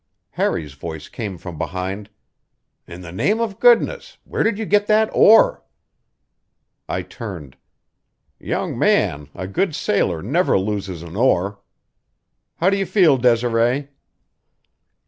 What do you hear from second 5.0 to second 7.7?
oar?" I turned.